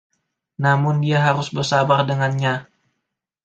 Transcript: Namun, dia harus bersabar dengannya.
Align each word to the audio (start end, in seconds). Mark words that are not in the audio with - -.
Namun, 0.63 0.95
dia 1.05 1.19
harus 1.27 1.47
bersabar 1.57 1.99
dengannya. 2.09 2.55